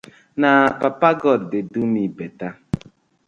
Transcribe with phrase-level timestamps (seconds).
[0.41, 0.51] Na
[0.81, 2.51] papa god dey do mi better.